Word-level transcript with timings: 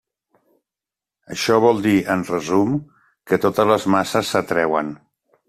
Això 1.35 1.59
vol 1.65 1.83
dir, 1.87 1.93
en 2.15 2.23
resum, 2.31 2.73
que 3.33 3.41
totes 3.45 3.71
les 3.75 3.87
masses 3.99 4.33
s'atreuen. 4.35 4.93